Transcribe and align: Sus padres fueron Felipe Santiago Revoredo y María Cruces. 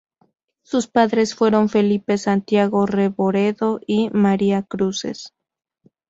Sus 0.63 0.87
padres 0.87 1.35
fueron 1.35 1.69
Felipe 1.69 2.17
Santiago 2.17 2.87
Revoredo 2.87 3.79
y 3.85 4.09
María 4.09 4.63
Cruces. 4.63 5.31